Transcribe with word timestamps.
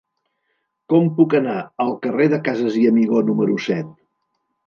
Com 0.93 1.09
puc 1.19 1.35
anar 1.39 1.57
al 1.85 1.93
carrer 2.07 2.27
de 2.33 2.41
Casas 2.49 2.79
i 2.85 2.85
Amigó 2.93 3.23
número 3.27 3.61
set? 3.69 3.93